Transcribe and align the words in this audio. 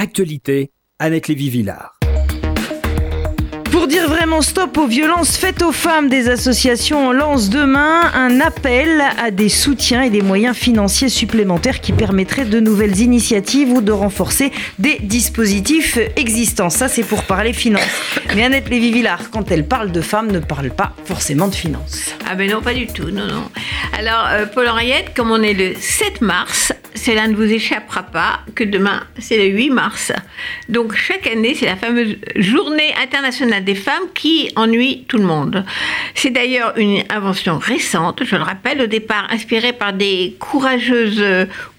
Actualité, 0.00 0.70
Annette 1.00 1.26
Lévy-Villard. 1.26 1.98
Pour 3.72 3.88
dire 3.88 4.08
vraiment 4.08 4.42
stop 4.42 4.78
aux 4.78 4.86
violences 4.86 5.36
faites 5.36 5.60
aux 5.60 5.72
femmes, 5.72 6.08
des 6.08 6.28
associations 6.28 7.10
lancent 7.10 7.50
demain 7.50 8.02
un 8.14 8.40
appel 8.40 9.02
à 9.18 9.32
des 9.32 9.48
soutiens 9.48 10.02
et 10.02 10.10
des 10.10 10.22
moyens 10.22 10.56
financiers 10.56 11.08
supplémentaires 11.08 11.80
qui 11.80 11.92
permettraient 11.92 12.44
de 12.44 12.60
nouvelles 12.60 13.00
initiatives 13.00 13.70
ou 13.70 13.80
de 13.80 13.90
renforcer 13.90 14.52
des 14.78 14.98
dispositifs 15.00 15.98
existants. 16.14 16.70
Ça, 16.70 16.86
c'est 16.86 17.02
pour 17.02 17.24
parler 17.24 17.52
finances. 17.52 17.82
Mais 18.36 18.44
Annette 18.44 18.68
Lévy-Villard, 18.68 19.30
quand 19.30 19.50
elle 19.50 19.66
parle 19.66 19.90
de 19.90 20.00
femmes, 20.00 20.30
ne 20.30 20.38
parle 20.38 20.70
pas 20.70 20.92
forcément 21.04 21.48
de 21.48 21.56
finances. 21.56 22.14
Ah 22.24 22.36
ben 22.36 22.48
non, 22.48 22.62
pas 22.62 22.74
du 22.74 22.86
tout, 22.86 23.10
non, 23.10 23.26
non. 23.26 23.50
Alors, 23.98 24.26
euh, 24.30 24.46
Paul 24.46 24.68
Henriette, 24.68 25.12
comme 25.16 25.32
on 25.32 25.42
est 25.42 25.54
le 25.54 25.74
7 25.74 26.20
mars, 26.20 26.72
cela 27.08 27.26
ne 27.26 27.34
vous 27.34 27.50
échappera 27.50 28.02
pas 28.02 28.40
que 28.54 28.64
demain, 28.64 29.02
c'est 29.18 29.38
le 29.38 29.46
8 29.46 29.70
mars. 29.70 30.12
Donc 30.68 30.94
chaque 30.94 31.26
année, 31.26 31.54
c'est 31.54 31.64
la 31.64 31.76
fameuse 31.76 32.16
journée 32.36 32.92
internationale 33.02 33.64
des 33.64 33.74
femmes 33.74 34.10
qui 34.14 34.50
ennuie 34.56 35.06
tout 35.08 35.16
le 35.16 35.24
monde. 35.24 35.64
C'est 36.14 36.28
d'ailleurs 36.28 36.74
une 36.76 37.02
invention 37.08 37.56
récente, 37.56 38.24
je 38.24 38.36
le 38.36 38.42
rappelle, 38.42 38.82
au 38.82 38.86
départ 38.86 39.26
inspirée 39.30 39.72
par 39.72 39.94
des 39.94 40.36
courageuses 40.38 41.24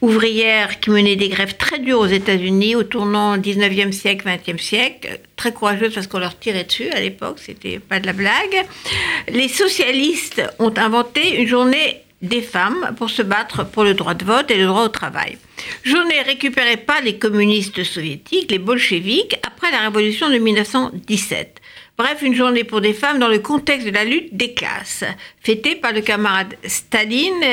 ouvrières 0.00 0.80
qui 0.80 0.88
menaient 0.88 1.16
des 1.16 1.28
grèves 1.28 1.58
très 1.58 1.78
dures 1.78 2.00
aux 2.00 2.06
États-Unis 2.06 2.74
au 2.74 2.84
tournant 2.84 3.36
19e 3.36 3.92
siècle, 3.92 4.26
20e 4.26 4.56
siècle. 4.56 5.20
Très 5.36 5.52
courageuses 5.52 5.92
parce 5.92 6.06
qu'on 6.06 6.20
leur 6.20 6.38
tirait 6.38 6.64
dessus 6.64 6.88
à 6.88 7.00
l'époque, 7.00 7.38
c'était 7.38 7.80
pas 7.80 8.00
de 8.00 8.06
la 8.06 8.14
blague. 8.14 8.64
Les 9.30 9.48
socialistes 9.48 10.42
ont 10.58 10.72
inventé 10.78 11.38
une 11.38 11.46
journée 11.46 12.02
des 12.20 12.42
femmes 12.42 12.94
pour 12.96 13.10
se 13.10 13.22
battre 13.22 13.64
pour 13.64 13.84
le 13.84 13.94
droit 13.94 14.14
de 14.14 14.24
vote 14.24 14.50
et 14.50 14.56
le 14.56 14.66
droit 14.66 14.84
au 14.84 14.88
travail. 14.88 15.38
Journée 15.84 16.20
récupérée 16.22 16.76
par 16.76 17.00
les 17.02 17.16
communistes 17.16 17.84
soviétiques, 17.84 18.50
les 18.50 18.58
bolcheviques, 18.58 19.36
après 19.46 19.70
la 19.70 19.80
révolution 19.80 20.28
de 20.28 20.38
1917. 20.38 21.60
Bref, 21.96 22.22
une 22.22 22.34
journée 22.34 22.62
pour 22.62 22.80
des 22.80 22.92
femmes 22.92 23.18
dans 23.18 23.28
le 23.28 23.40
contexte 23.40 23.86
de 23.86 23.92
la 23.92 24.04
lutte 24.04 24.36
des 24.36 24.54
classes, 24.54 25.04
fêtée 25.40 25.74
par 25.74 25.92
le 25.92 26.00
camarade 26.00 26.54
Staline, 26.64 27.44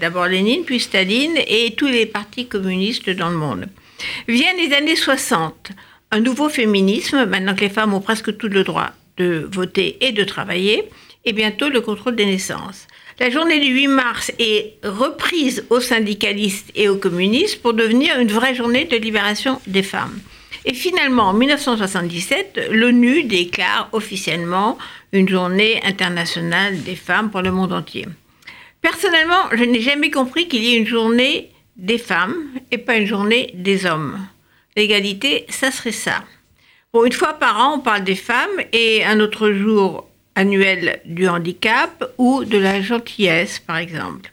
d'abord 0.00 0.26
Lénine, 0.26 0.64
puis 0.64 0.78
Staline, 0.78 1.36
et 1.48 1.74
tous 1.76 1.88
les 1.88 2.06
partis 2.06 2.46
communistes 2.46 3.10
dans 3.10 3.28
le 3.28 3.36
monde. 3.36 3.66
Viennent 4.28 4.56
les 4.56 4.72
années 4.72 4.94
60, 4.94 5.72
un 6.12 6.20
nouveau 6.20 6.48
féminisme, 6.48 7.26
maintenant 7.26 7.56
que 7.56 7.62
les 7.62 7.68
femmes 7.68 7.92
ont 7.92 8.00
presque 8.00 8.36
tout 8.36 8.48
le 8.48 8.62
droit 8.62 8.90
de 9.16 9.48
voter 9.50 9.98
et 10.00 10.12
de 10.12 10.22
travailler, 10.22 10.88
et 11.28 11.32
bientôt 11.34 11.68
le 11.68 11.82
contrôle 11.82 12.16
des 12.16 12.24
naissances. 12.24 12.86
La 13.20 13.28
journée 13.28 13.60
du 13.60 13.70
8 13.70 13.88
mars 13.88 14.32
est 14.38 14.78
reprise 14.82 15.64
aux 15.68 15.80
syndicalistes 15.80 16.70
et 16.74 16.88
aux 16.88 16.96
communistes 16.96 17.60
pour 17.60 17.74
devenir 17.74 18.18
une 18.18 18.32
vraie 18.32 18.54
journée 18.54 18.86
de 18.86 18.96
libération 18.96 19.60
des 19.66 19.82
femmes. 19.82 20.18
Et 20.64 20.72
finalement, 20.72 21.24
en 21.24 21.34
1977, 21.34 22.68
l'ONU 22.70 23.24
déclare 23.24 23.90
officiellement 23.92 24.78
une 25.12 25.28
journée 25.28 25.80
internationale 25.84 26.82
des 26.82 26.96
femmes 26.96 27.30
pour 27.30 27.42
le 27.42 27.52
monde 27.52 27.74
entier. 27.74 28.06
Personnellement, 28.80 29.50
je 29.52 29.64
n'ai 29.64 29.80
jamais 29.82 30.10
compris 30.10 30.48
qu'il 30.48 30.64
y 30.64 30.74
ait 30.74 30.78
une 30.78 30.86
journée 30.86 31.50
des 31.76 31.98
femmes 31.98 32.36
et 32.70 32.78
pas 32.78 32.96
une 32.96 33.06
journée 33.06 33.50
des 33.52 33.84
hommes. 33.84 34.18
L'égalité, 34.76 35.44
ça 35.50 35.70
serait 35.70 35.92
ça. 35.92 36.24
Bon, 36.94 37.04
une 37.04 37.12
fois 37.12 37.34
par 37.34 37.58
an, 37.58 37.74
on 37.74 37.80
parle 37.80 38.04
des 38.04 38.14
femmes 38.14 38.62
et 38.72 39.04
un 39.04 39.20
autre 39.20 39.50
jour 39.50 40.07
annuel 40.38 41.00
du 41.04 41.28
handicap 41.28 42.12
ou 42.16 42.44
de 42.44 42.58
la 42.58 42.80
gentillesse, 42.80 43.58
par 43.58 43.78
exemple. 43.78 44.30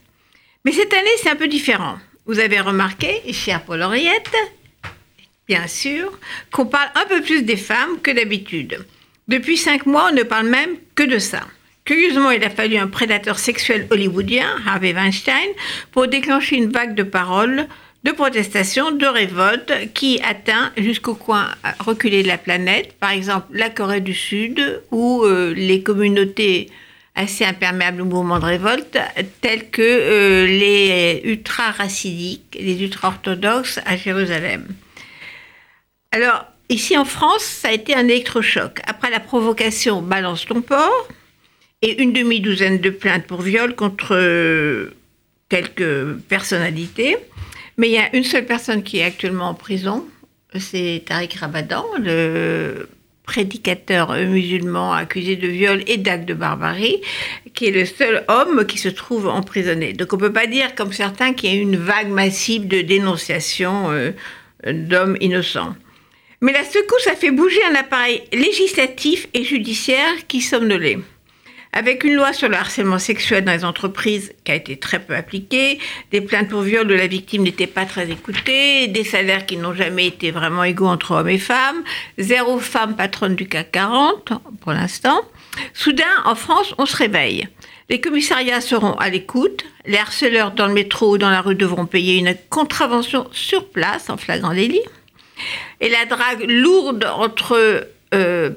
Mais 0.64 0.72
cette 0.72 0.94
année, 0.94 1.17
c'est 1.17 1.31
un 1.31 1.36
peu 1.36 1.47
différent. 1.47 1.97
Vous 2.28 2.39
avez 2.39 2.59
remarqué, 2.59 3.22
cher 3.34 3.64
Paul 3.64 3.81
Henriette, 3.81 4.36
bien 5.47 5.67
sûr, 5.67 6.20
qu'on 6.52 6.67
parle 6.67 6.89
un 6.94 7.06
peu 7.08 7.22
plus 7.22 7.42
des 7.42 7.58
femmes 7.58 8.00
que 8.03 8.12
d'habitude. 8.12 8.86
Depuis 9.28 9.58
cinq 9.58 9.88
mois, 9.88 10.09
on 10.12 10.16
ne 10.16 10.23
parle 10.23 10.47
même 10.47 10.75
que 10.94 11.03
de 11.03 11.17
ça. 11.17 11.42
Curieusement, 11.86 12.30
il 12.31 12.44
a 12.44 12.50
fallu 12.52 12.78
un 12.78 12.88
prédateur 12.88 13.40
sexuel 13.40 13.88
hollywoodien, 13.90 14.57
Harvey 14.68 14.94
Weinstein, 14.94 15.50
pour 15.91 16.07
déclencher 16.07 16.57
une 16.57 16.72
vague 16.72 16.94
de 16.94 17.03
paroles, 17.03 17.68
de 18.06 18.12
protestations, 18.12 18.92
de 18.92 19.08
révoltes 19.08 19.74
qui 19.96 20.22
atteint 20.24 20.72
jusqu'au 20.78 21.16
coin 21.16 21.50
reculé 21.80 22.22
de 22.22 22.28
la 22.28 22.38
planète, 22.38 22.94
par 23.00 23.10
exemple 23.10 23.48
la 23.52 23.72
Corée 23.72 24.00
du 24.00 24.14
Sud 24.14 24.84
ou 24.92 25.24
euh, 25.24 25.54
les 25.56 25.82
communautés 25.82 26.70
assez 27.16 27.46
imperméables 27.46 28.02
au 28.02 28.06
mouvement 28.06 28.38
de 28.38 28.46
révolte, 28.46 29.00
telles 29.42 29.72
que 29.72 29.82
euh, 29.82 30.46
les 30.46 31.22
ultra-racidiques, 31.24 32.56
les 32.60 32.84
ultra-orthodoxes 32.84 33.80
à 33.86 33.98
Jérusalem. 33.98 34.68
Alors, 36.12 36.46
ici 36.70 36.96
en 36.98 37.06
France, 37.06 37.42
ça 37.42 37.70
a 37.70 37.72
été 37.72 37.96
un 37.96 38.08
électrochoc. 38.08 38.82
Après 38.86 39.10
la 39.10 39.20
provocation 39.20 40.04
Balance 40.04 40.46
ton 40.46 40.62
port 40.62 41.08
et 41.82 42.04
une 42.04 42.14
demi-douzaine 42.14 42.78
de 42.78 42.92
plaintes 42.92 43.26
pour 43.26 43.42
viol 43.42 43.74
contre 43.76 44.16
euh, 44.16 44.94
quelques 45.50 46.18
personnalités. 46.30 47.18
Mais 47.78 47.90
il 47.90 47.94
y 47.94 47.97
a 47.97 48.16
une 48.16 48.24
seule 48.24 48.46
personne 48.46 48.84
qui 48.84 49.00
est 49.00 49.03
actuellement 49.03 49.50
en 49.50 49.53
prison, 49.53 50.06
c'est 50.58 51.03
Tariq 51.06 51.38
Rabadan, 51.40 51.86
le 52.00 52.88
prédicateur 53.24 54.13
musulman 54.13 54.94
accusé 54.94 55.36
de 55.36 55.47
viol 55.47 55.84
et 55.88 55.97
d'actes 55.97 56.28
de 56.28 56.34
barbarie, 56.34 57.02
qui 57.53 57.66
est 57.66 57.72
le 57.72 57.86
seul 57.86 58.24
homme 58.28 58.66
qui 58.66 58.78
se 58.78 58.90
trouve 58.90 59.28
emprisonné. 59.28 59.94
Donc 59.94 60.13
on 60.13 60.18
ne 60.18 60.22
peut 60.22 60.34
pas 60.34 60.47
dire, 60.47 60.75
comme 60.75 60.94
certains, 60.94 61.34
qu'il 61.34 61.53
y 61.53 61.58
a 61.58 61.62
une 61.62 61.75
vague 61.75 62.09
massive 62.09 62.68
de 62.68 62.81
dénonciations 62.81 63.92
euh, 63.92 64.12
d'hommes 64.66 65.18
innocents. 65.19 65.75
Mais 66.42 66.53
la 66.53 66.63
secousse 66.63 67.07
a 67.07 67.16
fait 67.16 67.31
bouger 67.31 67.63
un 67.72 67.75
appareil 67.75 68.22
législatif 68.31 69.28
et 69.34 69.44
judiciaire 69.44 70.28
qui 70.28 70.42
somnolait. 70.42 71.00
Avec 71.78 72.06
une 72.06 72.13
loi 72.13 72.31
sur 72.31 72.47
le 72.47 72.56
harcèlement 72.56 73.00
sexuel 73.00 73.44
dans 73.44 73.52
les 73.52 73.66
entreprises 73.66 74.34
qui 74.46 74.52
a 74.53 74.56
été 74.56 74.78
très 74.78 74.97
peu 74.97 75.13
appliquée, 75.13 75.78
des 76.09 76.22
plaintes 76.22 76.47
pour 76.47 76.62
viol 76.62 76.88
de 76.88 76.94
la 76.94 77.06
victime 77.06 77.44
n'étaient 77.44 77.68
pas 77.68 77.86
très 77.86 78.09
écoutées, 78.09 78.88
des 78.88 79.03
salaires 79.03 79.46
qui 79.46 79.58
n'ont 79.58 79.74
jamais 79.74 80.08
été 80.08 80.31
vraiment 80.31 80.63
égaux 80.63 80.88
entre 80.88 81.12
hommes 81.12 81.28
et 81.28 81.38
femmes, 81.38 81.84
zéro 82.18 82.59
femme 82.59 82.96
patronne 82.96 83.36
du 83.36 83.50
CAC 83.50 83.74
40 83.74 84.31
pour 84.62 84.72
l'instant. 84.72 85.22
Soudain, 85.74 86.03
en 86.24 86.36
France, 86.36 86.74
on 86.78 86.86
se 86.86 86.96
réveille. 86.96 87.46
Les 87.90 88.00
commissariats 88.00 88.62
seront 88.62 88.94
à 88.94 89.09
l'écoute, 89.09 89.66
les 89.86 89.97
harceleurs 89.97 90.52
dans 90.52 90.68
le 90.68 90.74
métro 90.74 91.16
ou 91.16 91.18
dans 91.18 91.30
la 91.30 91.42
rue 91.42 91.56
devront 91.56 91.88
payer 91.88 92.18
une 92.18 92.36
contravention 92.50 93.28
sur 93.34 93.68
place 93.68 94.09
en 94.09 94.16
flagrant 94.16 94.53
délit. 94.53 94.81
Et 95.81 95.90
la 95.90 96.06
drague 96.06 96.46
lourde 96.47 97.06
entre 97.18 97.86
euh, 98.13 98.52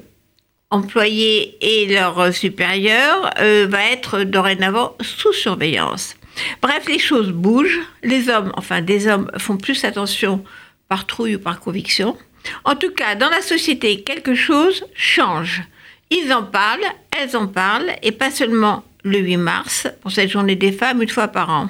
employés 0.71 1.57
et 1.61 1.87
leurs 1.87 2.33
supérieurs 2.33 3.31
euh, 3.39 3.67
va 3.69 3.83
être 3.91 4.23
dorénavant 4.23 4.95
sous 5.01 5.33
surveillance. 5.33 6.15
Bref, 6.61 6.87
les 6.87 6.99
choses 6.99 7.31
bougent. 7.31 7.81
Les 8.03 8.29
hommes, 8.29 8.51
enfin 8.55 8.81
des 8.81 9.07
hommes, 9.07 9.31
font 9.37 9.57
plus 9.57 9.83
attention 9.83 10.43
par 10.87 11.05
trouille 11.05 11.35
ou 11.35 11.39
par 11.39 11.59
conviction. 11.59 12.17
En 12.63 12.75
tout 12.75 12.91
cas, 12.91 13.15
dans 13.15 13.29
la 13.29 13.41
société, 13.41 14.01
quelque 14.01 14.35
chose 14.35 14.85
change. 14.95 15.63
Ils 16.09 16.33
en 16.33 16.43
parlent, 16.43 16.79
elles 17.17 17.35
en 17.35 17.47
parlent, 17.47 17.91
et 18.01 18.11
pas 18.11 18.31
seulement 18.31 18.83
le 19.03 19.19
8 19.19 19.37
mars, 19.37 19.87
pour 20.01 20.11
cette 20.11 20.29
journée 20.29 20.55
des 20.55 20.71
femmes, 20.71 21.01
une 21.01 21.09
fois 21.09 21.27
par 21.27 21.49
an. 21.49 21.69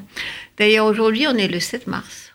D'ailleurs, 0.57 0.85
aujourd'hui, 0.85 1.27
on 1.27 1.35
est 1.35 1.47
le 1.47 1.59
7 1.59 1.87
mars. 1.87 2.28